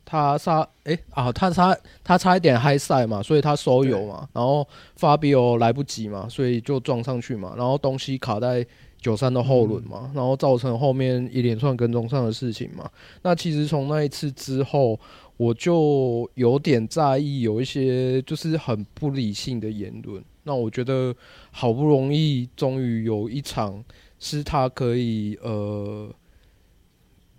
[0.05, 8.67] 他差哎、欸、啊，他差他差一点嗨赛嘛，所以他收油嘛，然后法比欧来不及嘛，所以就撞上去嘛，然后东西卡在
[8.99, 12.89] 九三的后轮嘛，然后造成后面一连串跟踪上的事情嘛。
[13.23, 15.01] 那其实从那一次之后，
[15.37, 20.23] 我就有点在意有一些就是很不理性的言论。
[20.43, 21.15] 那我觉得
[21.51, 23.83] 好不容易终于有一场
[24.19, 26.11] 是他可以呃，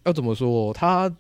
[0.06, 1.16] 要怎么说他。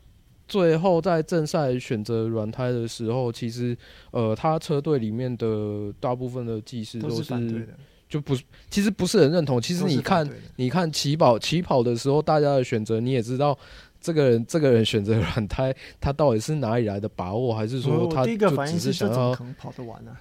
[0.47, 3.75] 最后在正赛选择软胎的时候，其实
[4.11, 7.67] 呃，他车队里面的大部分的技师都是，
[8.07, 8.35] 就不
[8.69, 9.59] 其实不是很认同。
[9.59, 13.57] 其实你看，你看起跑起跑的时候，大家的选择你也知道，
[13.99, 20.15] 这个人这个人选择软胎，他到底是哪里来的把握，还是说他就只是想要跑得完呢？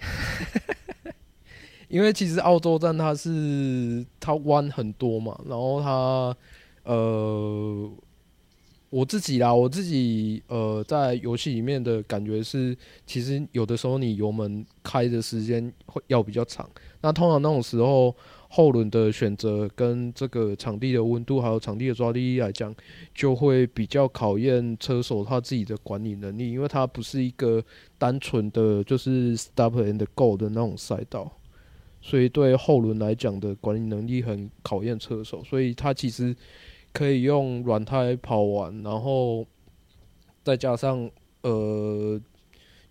[1.88, 6.36] 因为其实澳洲站它是它弯很多嘛，然后它
[6.82, 7.88] 呃。
[8.92, 12.76] 我自己啦，我自己呃，在游戏里面的感觉是，
[13.06, 16.68] 其实有的时候你油门开的时间会要比较长。
[17.00, 18.14] 那通常那种时候，
[18.50, 22.74] 后轮的选择跟这个场地的温度还有场地的抓地力来讲，
[23.14, 27.64] 就会比较考验车手他自己的管理能力，因为它不是一个
[27.96, 31.32] 单纯的就是 stop and go 的那种赛道，
[32.02, 36.36] 所以对后轮来讲的管理能力很考验车手，所以他其实。
[36.92, 39.46] 可以用软胎跑完，然后
[40.44, 42.20] 再加上呃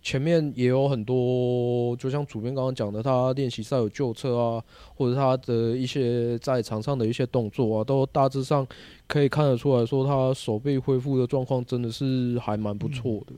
[0.02, 4.64] 前面也有很多，就像主编刚刚讲的，他练习赛有旧车啊，
[4.96, 8.66] 或者他的一些在场上的一些动作啊，都大致上
[9.06, 13.32] 可以看得出来说，他手臂恢复的状况真的是还蛮不错的。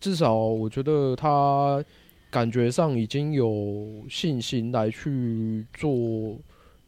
[0.00, 1.84] 至少我觉得他
[2.30, 6.36] 感觉上已经有信心来去做。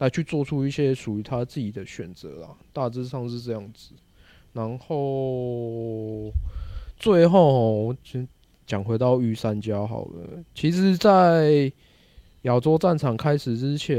[0.00, 3.94] 来去做出一些属于他自己的选择啦，大致上是这样子。
[4.52, 6.32] 然后
[6.96, 8.18] 最后就
[8.66, 10.42] 讲回到御三家好了。
[10.54, 11.70] 其实，在
[12.42, 13.96] 亚洲战场开始之前，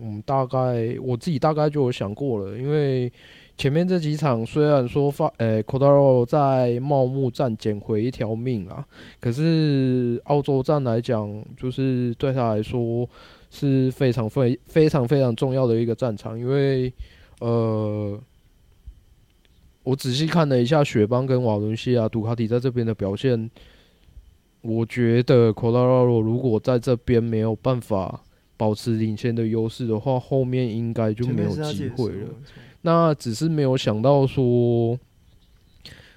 [0.00, 3.12] 我们大概我自己大概就有想过了，因为
[3.56, 8.86] 前面这几场虽然说发，诶，Quartararo 在茂木站捡回一条命啊，
[9.20, 13.08] 可是澳洲站来讲，就是对他来说。
[13.50, 16.92] 是非常非非常非常重要的一个战场，因为
[17.40, 18.20] 呃，
[19.82, 23.50] 我仔细看了一下雪邦跟瓦伦西亚杜卡迪在这边的表现，
[24.60, 28.22] 我觉得 Quartararo 如果在这边没有办法
[28.56, 32.28] 保持领先的优势的话，后面应该就没有机会了。
[32.82, 34.98] 那只是没有想到说，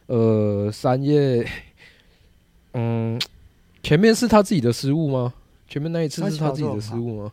[0.08, 1.46] 呃，三叶，
[2.74, 3.20] 嗯，
[3.82, 5.34] 前面是他自己的失误吗？
[5.72, 7.32] 前面那一次是他自己的失误吗？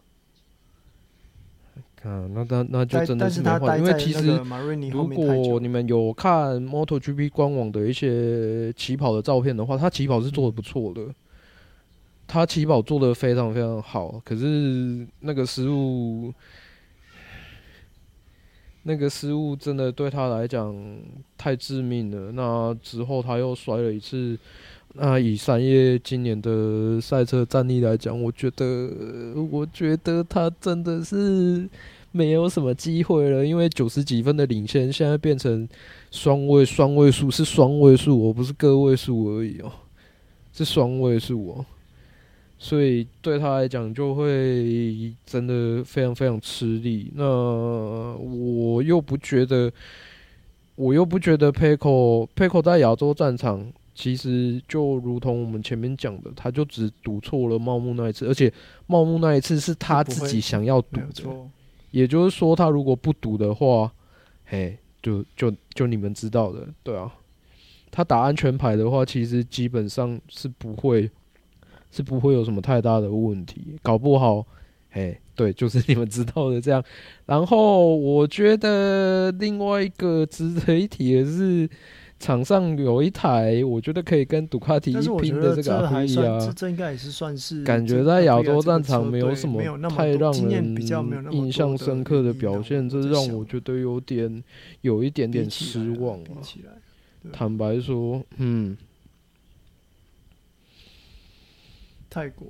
[1.96, 4.40] 看，那那那就真的是没话，因为其实
[4.92, 11.12] 如果你们有看 MotoGP 官网的一些起跑的照片的话，他起跑是做的不错的，
[12.28, 14.22] 他起跑做的非常非常好。
[14.24, 16.32] 可是那个失误，
[18.84, 20.72] 那个失误真的对他来讲
[21.36, 22.30] 太致命了。
[22.30, 24.38] 那之后他又摔了一次。
[24.94, 28.90] 那以三叶今年的赛车战力来讲，我觉得，
[29.50, 31.68] 我觉得他真的是
[32.10, 35.68] 没有什么机会了，因为九十几分的领先，现在变成
[36.10, 39.70] 双位双位数，是双位数我，不是个位数而已哦，
[40.52, 41.66] 是双位数哦，
[42.58, 47.12] 所以对他来讲就会真的非常非常吃力。
[47.14, 49.70] 那我又不觉得，
[50.74, 53.70] 我又不觉得 PECO PECO 在亚洲战场。
[54.00, 58.52] 其实就如同我们前面讲的，他就只赌错了茂木那一次，而且
[58.86, 61.50] 茂木那一次是他自己想要赌的，
[61.90, 63.92] 也就是说，他如果不赌的话，
[64.44, 67.12] 嘿，就就就你们知道的，对啊，
[67.90, 71.10] 他打安全牌的话，其实基本上是不会
[71.90, 74.46] 是不会有什么太大的问题，搞不好，
[74.90, 76.80] 嘿，对，就是 你们知道的这样。
[77.26, 81.68] 然后我觉得另外一个值得一提的是。
[82.20, 90.76] 场上有一台，我觉得可以跟杜卡迪拼的这个阿普利亚，这这应该也是算是感觉在亚洲战场没有什么太让人
[91.30, 94.42] 印象深刻的表现，这让我觉得有点
[94.80, 96.30] 有一点点失望了。
[97.32, 98.76] 坦白说，嗯，
[102.10, 102.48] 泰国，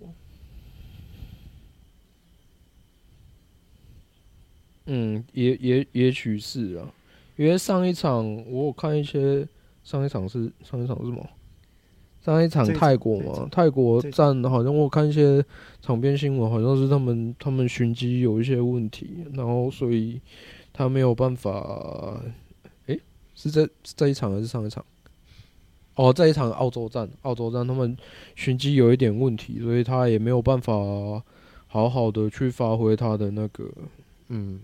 [4.86, 6.90] 嗯，也也也许是啊，
[7.36, 9.46] 因为上一场我有看一些。
[9.88, 11.26] 上一场是上一场是什么？
[12.20, 15.42] 上一场泰国嘛，泰国站好像我看一些
[15.80, 20.20] 场边新闻，好像是他们他们巡机有一些问题，然后所以
[20.74, 22.20] 他没有办法。
[22.84, 23.00] 诶、欸，
[23.34, 24.84] 是这这一场还是上一场？
[25.94, 27.96] 哦，这一场澳洲站，澳洲站他们
[28.36, 30.74] 巡机有一点问题，所以他也没有办法
[31.66, 33.64] 好好的去发挥他的那个，
[34.28, 34.60] 嗯，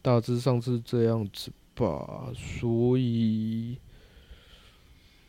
[0.00, 3.76] 大致上是这样子吧，所以。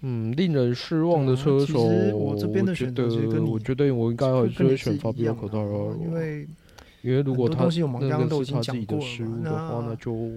[0.03, 2.47] 嗯，令人失望的车手，我觉
[2.91, 6.47] 得，我觉得我应该还是会选 Fabio Quartararo，因为，
[7.03, 7.69] 因为如果他那
[8.27, 10.31] 个是他自己的失误的话，那就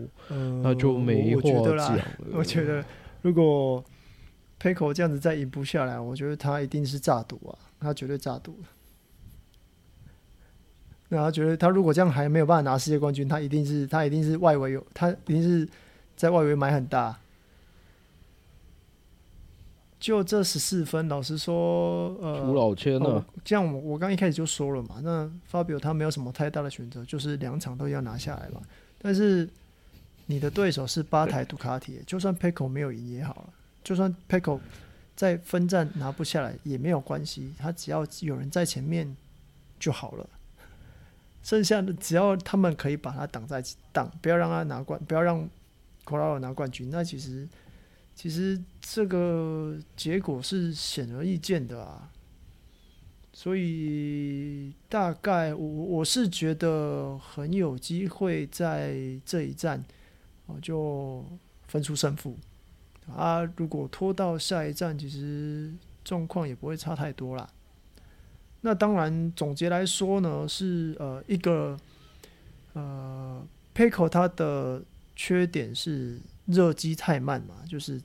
[0.63, 2.05] 那就没话讲了。
[2.35, 2.85] 我觉得，
[3.23, 3.83] 如果
[4.61, 8.57] Pecco 这样子再赢不下来，我觉得他一定是诈赌啊，他绝对诈赌。
[11.09, 15.67] 那他觉得，他如果这样还没有办法拿世界冠军，他一定是他一定是外围有，他一定是
[16.17, 17.19] 在外围买很大。
[20.05, 23.09] 就这十四分，老实说，呃，出老千了。
[23.09, 28.61] 哦，这样我我刚一开始就说了嘛，那 Fabio 他没有什么太大的选择，就是两场都要拿下来嘛。
[29.01, 29.49] 但是
[30.27, 34.61] 你的对手是八台杜卡迪，就算 Pecco 没有赢也好了，就算 Pecco
[35.17, 39.17] 在分站拿不下来也没有关系，他只要有人在前面
[39.81, 40.29] 就好了。
[41.43, 45.49] 剩下的只要他们可以把他挡在挡，不要让他拿冠，不要让
[46.05, 47.49] Quartararo 拿冠军，那其实。
[48.17, 52.11] 其实这个结果是显而易见的啊，
[53.33, 58.97] 所以大概我我是觉得很有机会在
[59.27, 59.85] 这一站
[60.47, 61.25] 哦就
[61.67, 62.37] 分出胜负
[63.13, 63.43] 啊。
[63.57, 65.71] 如果拖到下一站，其实
[66.05, 67.47] 状况也不会差太多啦。
[68.63, 71.77] 那当然，总结来说呢，是呃一个
[72.73, 74.83] 呃 Pecco 它的
[75.15, 76.19] 缺点是。
[76.47, 78.01] 热机太慢嘛，就是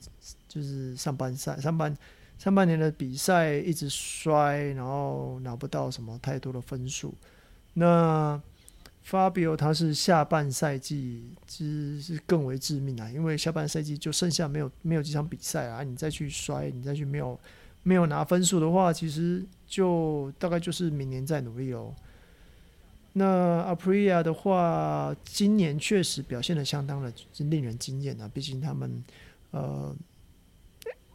[0.48, 1.96] 就是上半赛上半
[2.38, 7.14] 上半年的比赛一直摔，然后拿不到什么太多的分数。
[7.74, 8.42] 那
[9.08, 17.40] Fabio 他是下半赛季其实是更为致命啊，因为下半赛季就剩下没有没有几场比赛啊，你再去摔，你再去没有
[17.84, 21.94] 没有拿分数的话，其实就大概就是明年再努力喽。
[23.14, 28.30] 那 Aprilia 的话，今年确实表现得相当的令人惊艳啊！
[28.32, 29.04] 毕竟他们，
[29.52, 29.94] 呃，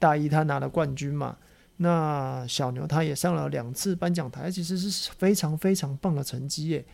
[0.00, 1.38] 大一他拿了冠军嘛，
[1.76, 6.84] 那小牛他也上了两次颁奖台，其实是非常非常棒的成绩耶。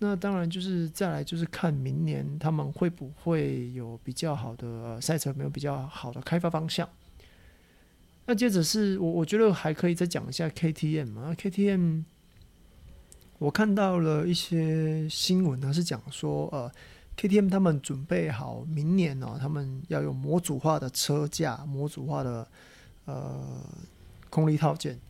[0.00, 6.86] 那当然就是再来就是看明年他们会不会有比较好的赛车，没有比较好的开发方向。
[8.26, 12.04] 那接着是我我觉得还可以再讲一下 KTM 啊，KTM。
[13.40, 16.70] 我看到了一些新闻呢，是讲说，呃
[17.16, 22.46] ，KTM 他们准备好明年呢、他们要用模组化的车架、模组化的
[23.06, 23.64] 呃
[24.28, 25.00] 空力套件。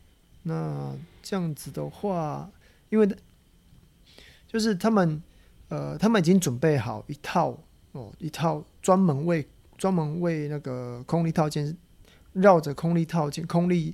[0.44, 2.48] 那这样子的话，
[2.88, 3.16] 因为
[4.46, 5.20] 就是他们
[5.68, 7.58] 呃，他们已经准备好一套
[7.90, 9.44] 哦，一套专门为
[9.76, 11.76] 专门为那个空力套件
[12.34, 13.92] 绕着空力套件空力。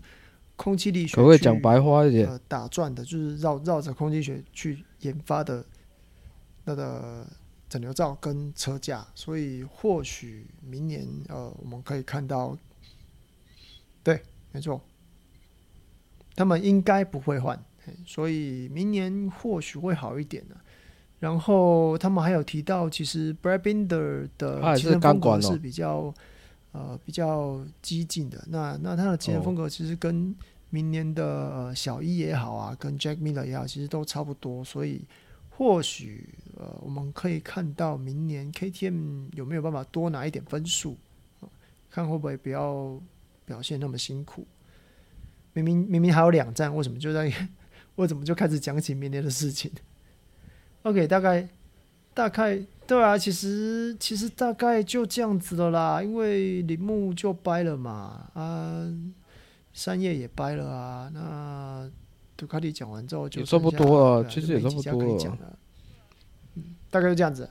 [0.56, 2.28] 空气力学可不可以讲白话一点？
[2.28, 5.64] 呃，打转的，就是绕绕着空气学去研发的
[6.64, 7.26] 那个
[7.68, 12.56] 整流罩跟车架，所以或许明年呃，我们可以看到，
[14.02, 14.80] 对，没错，
[16.34, 17.62] 他们应该不会换，
[18.06, 20.56] 所以明年或许会好一点呢。
[21.18, 26.12] 然后他们还有提到，其实 Brad Binder 的骑乘风格是比较
[26.76, 28.44] 呃比较激进的。
[28.48, 30.34] 那那他的骑乘风格其实跟
[30.68, 34.62] 明年的、呃、小一也好啊，跟 Jack Miller 也好，其实都差不多。
[34.64, 35.00] 所以
[35.48, 40.96] 或许呃我们可以看到明年 KTM 有没有办法多拿一点分数，
[41.90, 43.00] 看会不会不要
[43.46, 44.46] 表现那么辛苦。
[45.54, 47.32] 明明明明还有两站，为什么就在
[47.96, 49.72] 为什么就开始讲起明年的事情
[50.82, 51.48] ？OK，大概
[52.16, 58.90] 大概对啊，其实其实大概就这样子的啦，因为铃木就掰了嘛，啊，
[59.74, 61.90] 三叶也掰了啊，那
[62.34, 65.38] 杜卡迪讲完之后就差不多啊，其实也差不多了，
[66.54, 67.50] 嗯，大概就这样子。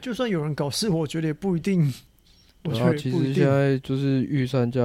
[0.00, 1.92] 就算有人搞事，我觉得也不一定。
[2.62, 4.82] 然后其实现在就是御三家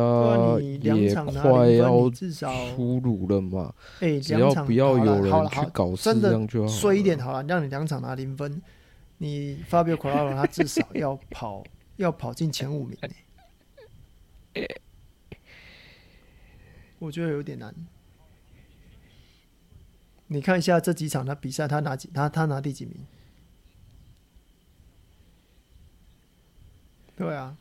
[0.61, 6.67] 也快要出炉了嘛，哎，只要不要有人去搞事，这样就好。
[6.69, 8.61] 衰一点好了，让你两场拿零分，
[9.17, 11.65] 你 Fabio Quartararo 他至少要跑
[11.97, 12.97] 要跑进前五名，
[16.99, 17.75] 我觉得有点难。
[20.27, 23.05] 你看一下这几场的比赛，他拿几他他拿第几名？
[27.17, 27.57] 对啊。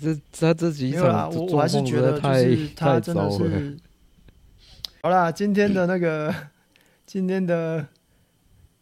[0.00, 3.76] 这他这几场，我我还是觉得就是他真的是。
[5.02, 6.34] 好啦，今天的那个
[7.04, 7.86] 今天的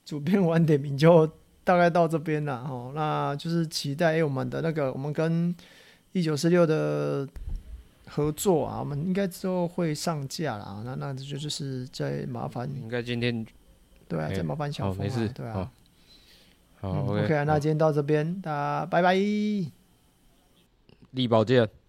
[0.05, 1.27] 主编晚点名就
[1.65, 2.93] 大概到这边了哦。
[2.95, 5.53] 那就是期待我们的那个我们跟
[6.13, 7.27] 一九四六的
[8.07, 10.81] 合作啊，我们应该之后会上架啦。
[10.85, 13.45] 那那就就是再麻烦，应该今天
[14.07, 15.69] 对啊，再麻烦小峰啊，对啊。
[16.81, 19.17] 好，嗯，OK，那今天到这边，大家拜拜。
[21.13, 21.82] 力宝健。